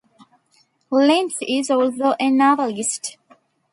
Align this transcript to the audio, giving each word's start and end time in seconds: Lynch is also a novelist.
Lynch 0.89 1.35
is 1.47 1.69
also 1.69 2.15
a 2.19 2.31
novelist. 2.31 3.17